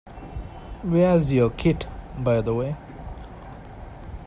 [0.81, 1.85] Where’s your kit,
[2.17, 2.75] by the way?